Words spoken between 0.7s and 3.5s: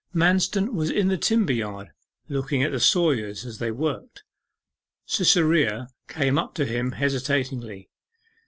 was in the timber yard, looking at the sawyers